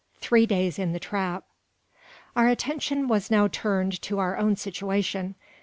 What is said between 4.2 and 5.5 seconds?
own situation.